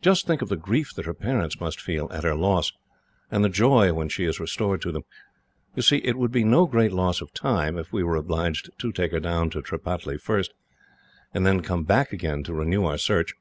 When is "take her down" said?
8.90-9.50